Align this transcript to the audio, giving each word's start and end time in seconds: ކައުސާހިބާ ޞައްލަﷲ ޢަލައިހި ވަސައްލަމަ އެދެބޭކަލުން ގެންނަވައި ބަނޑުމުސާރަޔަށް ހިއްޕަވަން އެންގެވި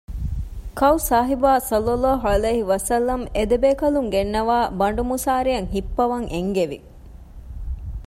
ކައުސާހިބާ 0.79 1.51
ޞައްލަﷲ 1.69 2.05
ޢަލައިހި 2.23 2.63
ވަސައްލަމަ 2.71 3.25
އެދެބޭކަލުން 3.35 4.09
ގެންނަވައި 4.13 4.67
ބަނޑުމުސާރަޔަށް 4.79 5.71
ހިއްޕަވަން 5.73 6.27
އެންގެވި 6.33 6.77